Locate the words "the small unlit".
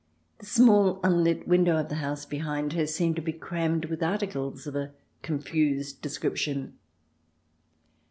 0.39-1.47